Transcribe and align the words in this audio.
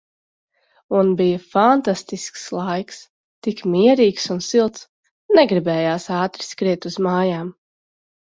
Un 0.99 1.09
bija 1.17 1.41
fantastisks 1.55 2.45
laiks, 2.59 3.03
tik 3.47 3.61
mierīgs 3.75 4.25
un 4.37 4.41
silts. 4.47 4.87
Negribējās 5.41 6.09
ātri 6.23 6.47
skriet 6.49 6.89
uz 6.91 6.97
mājām. 7.09 7.53